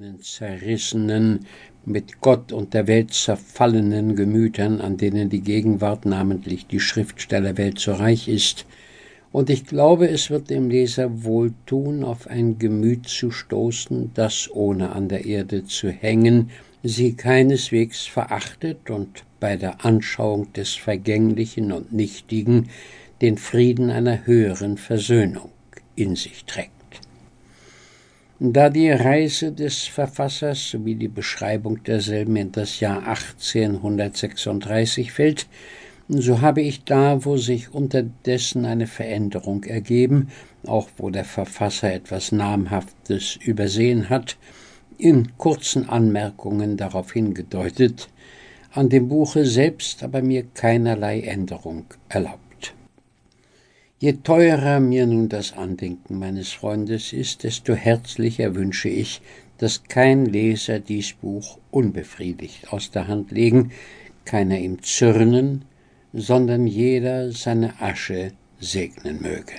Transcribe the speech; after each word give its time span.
jenen 0.00 0.22
zerrissenen, 0.22 1.40
mit 1.84 2.22
Gott 2.22 2.52
und 2.52 2.72
der 2.72 2.86
Welt 2.86 3.12
zerfallenen 3.12 4.16
Gemütern, 4.16 4.80
an 4.80 4.96
denen 4.96 5.28
die 5.28 5.42
Gegenwart, 5.42 6.06
namentlich 6.06 6.66
die 6.66 6.80
Schriftstellerwelt, 6.80 7.78
so 7.78 7.92
reich 7.92 8.26
ist, 8.26 8.64
und 9.30 9.50
ich 9.50 9.66
glaube, 9.66 10.08
es 10.08 10.30
wird 10.30 10.48
dem 10.48 10.70
Leser 10.70 11.22
wohltun, 11.22 12.02
auf 12.02 12.28
ein 12.28 12.58
Gemüt 12.58 13.08
zu 13.08 13.30
stoßen, 13.30 14.12
das, 14.14 14.48
ohne 14.50 14.92
an 14.92 15.08
der 15.08 15.26
Erde 15.26 15.66
zu 15.66 15.90
hängen, 15.90 16.50
sie 16.82 17.12
keineswegs 17.12 18.06
verachtet 18.06 18.88
und 18.88 19.24
bei 19.38 19.56
der 19.56 19.84
Anschauung 19.84 20.50
des 20.54 20.74
Vergänglichen 20.74 21.72
und 21.72 21.92
Nichtigen 21.92 22.70
den 23.20 23.36
Frieden 23.36 23.90
einer 23.90 24.24
höheren 24.24 24.78
Versöhnung 24.78 25.50
in 25.94 26.16
sich 26.16 26.46
trägt. 26.46 26.79
Da 28.42 28.70
die 28.70 28.90
Reise 28.90 29.52
des 29.52 29.82
Verfassers 29.82 30.70
sowie 30.70 30.94
die 30.94 31.08
Beschreibung 31.08 31.84
derselben 31.84 32.36
in 32.36 32.50
das 32.50 32.80
Jahr 32.80 33.06
1836 33.06 35.12
fällt, 35.12 35.46
so 36.08 36.40
habe 36.40 36.62
ich 36.62 36.84
da, 36.84 37.22
wo 37.26 37.36
sich 37.36 37.74
unterdessen 37.74 38.64
eine 38.64 38.86
Veränderung 38.86 39.64
ergeben, 39.64 40.28
auch 40.66 40.88
wo 40.96 41.10
der 41.10 41.26
Verfasser 41.26 41.92
etwas 41.92 42.32
Namhaftes 42.32 43.36
übersehen 43.36 44.08
hat, 44.08 44.38
in 44.96 45.36
kurzen 45.36 45.90
Anmerkungen 45.90 46.78
darauf 46.78 47.12
hingedeutet, 47.12 48.08
an 48.72 48.88
dem 48.88 49.08
Buche 49.08 49.44
selbst 49.44 50.02
aber 50.02 50.22
mir 50.22 50.44
keinerlei 50.54 51.20
Änderung 51.20 51.84
erlaubt. 52.08 52.49
Je 54.02 54.14
teurer 54.14 54.80
mir 54.80 55.06
nun 55.06 55.28
das 55.28 55.52
Andenken 55.52 56.18
meines 56.18 56.52
Freundes 56.52 57.12
ist, 57.12 57.44
desto 57.44 57.74
herzlicher 57.74 58.54
wünsche 58.54 58.88
ich, 58.88 59.20
dass 59.58 59.84
kein 59.84 60.24
Leser 60.24 60.80
dies 60.80 61.12
Buch 61.12 61.58
unbefriedigt 61.70 62.72
aus 62.72 62.90
der 62.90 63.08
Hand 63.08 63.30
legen, 63.30 63.72
keiner 64.24 64.58
ihm 64.58 64.82
zürnen, 64.82 65.66
sondern 66.14 66.66
jeder 66.66 67.30
seine 67.32 67.78
Asche 67.82 68.32
segnen 68.58 69.20
möge. 69.20 69.56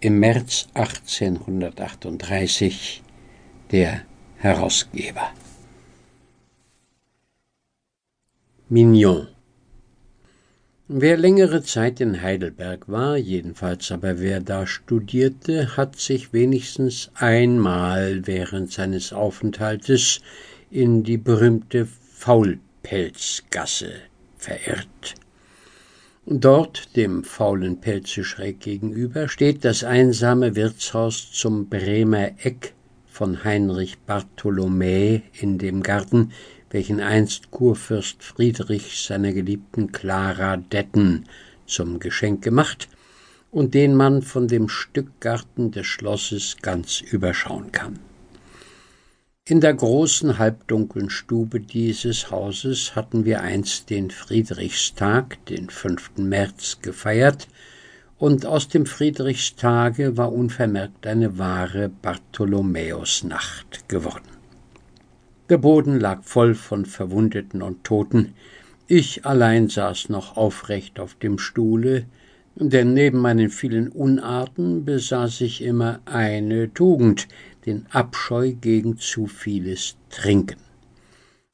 Im 0.00 0.18
März 0.18 0.68
1838 0.74 3.02
der 3.70 4.02
Herausgeber. 4.36 5.32
Mignon 8.68 9.28
Wer 10.96 11.16
längere 11.16 11.60
Zeit 11.64 12.00
in 12.00 12.22
Heidelberg 12.22 12.88
war, 12.88 13.16
jedenfalls 13.16 13.90
aber 13.90 14.20
wer 14.20 14.38
da 14.38 14.64
studierte, 14.64 15.76
hat 15.76 15.98
sich 15.98 16.32
wenigstens 16.32 17.10
einmal 17.14 18.28
während 18.28 18.70
seines 18.70 19.12
Aufenthaltes 19.12 20.20
in 20.70 21.02
die 21.02 21.16
berühmte 21.16 21.88
Faulpelzgasse 22.12 23.90
verirrt. 24.38 25.16
Dort, 26.26 26.94
dem 26.94 27.24
faulen 27.24 27.80
Pelze 27.80 28.22
schräg 28.22 28.60
gegenüber, 28.60 29.28
steht 29.28 29.64
das 29.64 29.82
einsame 29.82 30.54
Wirtshaus 30.54 31.32
zum 31.32 31.68
Bremer 31.68 32.28
Eck 32.44 32.72
von 33.08 33.42
Heinrich 33.42 33.98
Bartholomä 33.98 35.22
in 35.40 35.58
dem 35.58 35.82
Garten, 35.82 36.30
welchen 36.74 37.00
einst 37.00 37.52
Kurfürst 37.52 38.24
Friedrich 38.24 39.04
seiner 39.04 39.32
geliebten 39.32 39.92
Clara 39.92 40.56
Detten 40.56 41.24
zum 41.66 42.00
Geschenk 42.00 42.42
gemacht 42.42 42.88
und 43.52 43.74
den 43.74 43.94
man 43.94 44.22
von 44.22 44.48
dem 44.48 44.68
Stückgarten 44.68 45.70
des 45.70 45.86
Schlosses 45.86 46.56
ganz 46.62 47.00
überschauen 47.00 47.70
kann. 47.70 48.00
In 49.44 49.60
der 49.60 49.74
großen 49.74 50.38
halbdunklen 50.38 51.10
Stube 51.10 51.60
dieses 51.60 52.32
Hauses 52.32 52.96
hatten 52.96 53.24
wir 53.24 53.42
einst 53.42 53.88
den 53.88 54.10
Friedrichstag, 54.10 55.46
den 55.46 55.70
5. 55.70 56.16
März, 56.16 56.78
gefeiert, 56.82 57.46
und 58.18 58.46
aus 58.46 58.66
dem 58.66 58.86
Friedrichstage 58.86 60.16
war 60.16 60.32
unvermerkt 60.32 61.06
eine 61.06 61.38
wahre 61.38 61.88
Bartholomäusnacht 61.88 63.88
geworden. 63.88 64.33
Der 65.50 65.58
Boden 65.58 66.00
lag 66.00 66.22
voll 66.22 66.54
von 66.54 66.86
Verwundeten 66.86 67.60
und 67.60 67.84
Toten, 67.84 68.32
ich 68.86 69.26
allein 69.26 69.68
saß 69.68 70.08
noch 70.08 70.38
aufrecht 70.38 70.98
auf 70.98 71.16
dem 71.16 71.38
Stuhle, 71.38 72.06
denn 72.56 72.94
neben 72.94 73.18
meinen 73.18 73.50
vielen 73.50 73.88
Unarten 73.88 74.86
besaß 74.86 75.42
ich 75.42 75.62
immer 75.62 76.00
eine 76.06 76.72
Tugend, 76.72 77.28
den 77.66 77.84
Abscheu 77.90 78.54
gegen 78.58 78.96
zu 78.96 79.26
vieles 79.26 79.96
Trinken. 80.08 80.60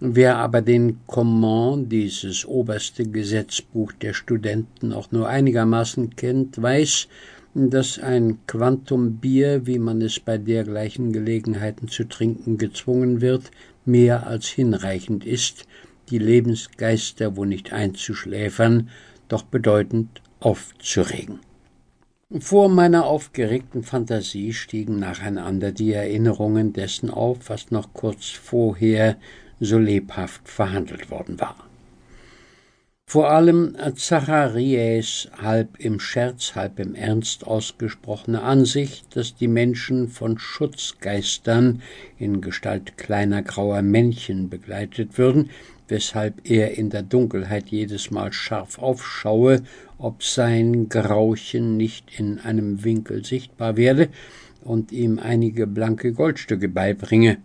Wer 0.00 0.36
aber 0.38 0.62
den 0.62 0.98
Command, 1.06 1.92
dieses 1.92 2.44
oberste 2.44 3.06
Gesetzbuch 3.06 3.92
der 3.92 4.14
Studenten, 4.14 4.92
auch 4.92 5.12
nur 5.12 5.28
einigermaßen 5.28 6.16
kennt, 6.16 6.60
weiß, 6.60 7.06
dass 7.54 7.98
ein 7.98 8.38
Quantum 8.46 9.16
Bier, 9.16 9.66
wie 9.66 9.78
man 9.78 10.02
es 10.02 10.20
bei 10.20 10.36
dergleichen 10.38 11.12
Gelegenheiten 11.12 11.88
zu 11.88 12.04
trinken 12.04 12.58
gezwungen 12.58 13.22
wird, 13.22 13.50
mehr 13.86 14.26
als 14.26 14.46
hinreichend 14.46 15.24
ist, 15.24 15.66
die 16.10 16.18
Lebensgeister 16.18 17.36
wo 17.36 17.44
nicht 17.44 17.72
einzuschläfern, 17.72 18.90
doch 19.28 19.42
bedeutend 19.42 20.22
aufzuregen. 20.40 21.40
Vor 22.40 22.68
meiner 22.68 23.06
aufgeregten 23.06 23.82
Fantasie 23.84 24.52
stiegen 24.52 24.98
nacheinander 24.98 25.70
die 25.70 25.92
Erinnerungen 25.92 26.72
dessen 26.72 27.08
auf, 27.10 27.48
was 27.48 27.70
noch 27.70 27.92
kurz 27.92 28.30
vorher 28.30 29.16
so 29.60 29.78
lebhaft 29.78 30.48
verhandelt 30.48 31.10
worden 31.10 31.40
war. 31.40 31.65
Vor 33.08 33.30
allem 33.30 33.76
Zachariäs 33.94 35.28
halb 35.40 35.78
im 35.78 36.00
Scherz, 36.00 36.56
halb 36.56 36.80
im 36.80 36.96
Ernst 36.96 37.46
ausgesprochene 37.46 38.42
Ansicht, 38.42 39.14
dass 39.14 39.36
die 39.36 39.46
Menschen 39.46 40.08
von 40.08 40.40
Schutzgeistern 40.40 41.82
in 42.18 42.40
Gestalt 42.40 42.98
kleiner 42.98 43.42
grauer 43.42 43.82
Männchen 43.82 44.50
begleitet 44.50 45.18
würden, 45.18 45.50
weshalb 45.86 46.50
er 46.50 46.76
in 46.76 46.90
der 46.90 47.04
Dunkelheit 47.04 47.68
jedes 47.68 48.10
Mal 48.10 48.32
scharf 48.32 48.80
aufschaue, 48.80 49.62
ob 49.98 50.24
sein 50.24 50.88
Grauchen 50.88 51.76
nicht 51.76 52.18
in 52.18 52.40
einem 52.40 52.82
Winkel 52.82 53.24
sichtbar 53.24 53.76
werde 53.76 54.08
und 54.64 54.90
ihm 54.90 55.20
einige 55.20 55.68
blanke 55.68 56.12
Goldstücke 56.12 56.68
beibringe. 56.68 57.38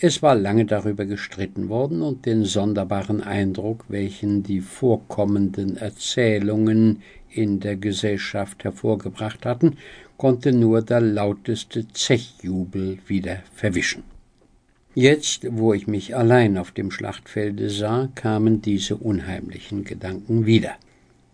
Es 0.00 0.22
war 0.22 0.36
lange 0.36 0.64
darüber 0.64 1.06
gestritten 1.06 1.68
worden, 1.68 2.02
und 2.02 2.24
den 2.24 2.44
sonderbaren 2.44 3.20
Eindruck, 3.20 3.84
welchen 3.88 4.44
die 4.44 4.60
vorkommenden 4.60 5.76
Erzählungen 5.76 7.02
in 7.30 7.58
der 7.58 7.74
Gesellschaft 7.74 8.62
hervorgebracht 8.62 9.44
hatten, 9.44 9.76
konnte 10.16 10.52
nur 10.52 10.82
der 10.82 11.00
lauteste 11.00 11.88
Zechjubel 11.88 12.98
wieder 13.08 13.38
verwischen. 13.52 14.04
Jetzt, 14.94 15.48
wo 15.50 15.74
ich 15.74 15.88
mich 15.88 16.14
allein 16.14 16.58
auf 16.58 16.70
dem 16.70 16.92
Schlachtfelde 16.92 17.68
sah, 17.68 18.08
kamen 18.14 18.62
diese 18.62 18.96
unheimlichen 18.96 19.82
Gedanken 19.82 20.46
wieder. 20.46 20.76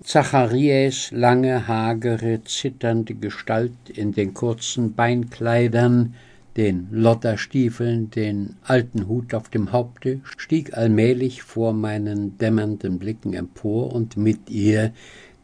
Zacharias 0.02 1.10
lange, 1.12 1.68
hagere, 1.68 2.42
zitternde 2.44 3.14
Gestalt 3.14 3.90
in 3.94 4.12
den 4.12 4.32
kurzen 4.32 4.94
Beinkleidern, 4.94 6.14
den 6.56 6.88
Lotterstiefeln, 6.90 8.10
den 8.10 8.56
alten 8.62 9.08
Hut 9.08 9.34
auf 9.34 9.48
dem 9.48 9.72
Haupte, 9.72 10.20
stieg 10.36 10.76
allmählich 10.76 11.42
vor 11.42 11.72
meinen 11.72 12.38
dämmernden 12.38 12.98
Blicken 12.98 13.34
empor 13.34 13.92
und 13.92 14.16
mit 14.16 14.50
ihr 14.50 14.92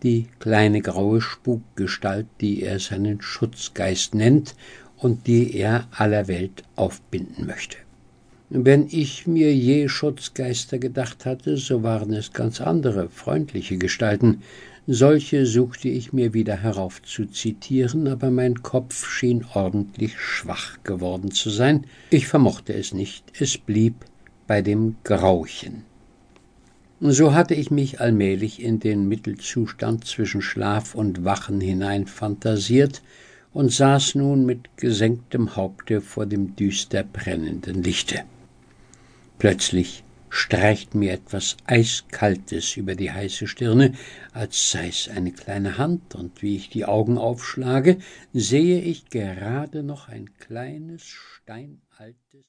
die 0.03 0.29
kleine 0.39 0.81
graue 0.81 1.21
Spukgestalt, 1.21 2.27
die 2.41 2.63
er 2.63 2.79
seinen 2.79 3.21
Schutzgeist 3.21 4.15
nennt 4.15 4.55
und 4.97 5.27
die 5.27 5.57
er 5.57 5.89
aller 5.91 6.29
Welt 6.29 6.63
aufbinden 6.77 7.47
möchte. 7.47 7.77
Wenn 8.53 8.89
ich 8.91 9.29
mir 9.29 9.55
je 9.55 9.89
Schutzgeister 9.89 10.79
gedacht 10.79 11.25
hatte, 11.25 11.57
so 11.57 11.85
waren 11.85 12.13
es 12.13 12.33
ganz 12.33 12.61
andere, 12.61 13.09
freundliche 13.09 13.79
Gestalten. 13.79 14.43
Solche 14.87 15.47
suchte 15.47 15.89
ich 15.89 16.13
mir 16.13 16.35
wieder 16.35 16.57
herauf 16.57 17.03
zu 17.03 17.27
zitieren, 17.27 18.09
aber 18.09 18.31
mein 18.31 18.63
Kopf 18.63 19.09
schien 19.09 19.45
ordentlich 19.55 20.19
schwach 20.19 20.79
geworden 20.85 21.31
zu 21.31 21.51
sein. 21.51 21.87
Ich 22.11 22.27
vermochte 22.27 22.73
es 22.73 22.95
nicht, 22.95 23.25
es 23.39 23.59
blieb 23.59 23.95
bei 24.47 24.63
dem 24.63 24.97
Grauchen. 25.05 25.85
So 27.01 27.35
hatte 27.35 27.55
ich 27.55 27.71
mich 27.71 28.01
allmählich 28.01 28.63
in 28.63 28.81
den 28.81 29.09
Mittelzustand 29.09 30.05
zwischen 30.07 30.43
Schlaf 30.43 30.95
und 30.95 31.25
Wachen 31.25 31.61
hinein 31.61 32.07
fantasiert 32.07 33.01
und 33.53 33.73
saß 33.73 34.17
nun 34.17 34.45
mit 34.45 34.77
gesenktem 34.77 35.57
Haupte 35.57 36.01
vor 36.01 36.27
dem 36.27 36.57
düster 36.57 37.03
brennenden 37.05 37.83
Lichte. 37.83 38.23
Plötzlich 39.39 40.05
streicht 40.31 40.95
mir 40.95 41.13
etwas 41.13 41.57
Eiskaltes 41.67 42.77
über 42.77 42.95
die 42.95 43.11
heiße 43.11 43.47
Stirne, 43.47 43.95
als 44.33 44.71
sei 44.71 44.89
es 44.89 45.09
eine 45.09 45.33
kleine 45.33 45.77
Hand, 45.77 46.15
und 46.15 46.41
wie 46.41 46.57
ich 46.57 46.71
die 46.71 46.87
Augen 46.87 47.19
aufschlage, 47.19 47.99
sehe 48.33 48.81
ich 48.81 49.11
gerade 49.11 49.83
noch 49.83 50.09
ein 50.09 50.31
kleines, 50.39 51.03
steinaltes 51.03 52.31